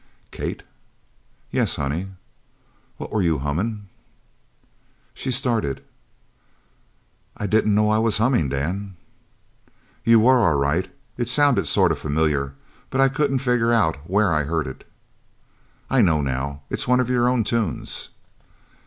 [0.31, 0.63] "Kate."
[1.51, 2.07] "Yes honey!"
[2.97, 3.85] "What were you hummin'?"
[5.13, 5.83] She started.
[7.37, 8.95] "I didn't know I was humming, Dan."
[10.03, 10.91] "You were, all right.
[11.17, 12.53] It sounded sort of familiar,
[12.89, 14.89] but I couldn't figger out where I heard it."
[15.87, 16.63] "I know now.
[16.71, 18.09] It's one of your own tunes."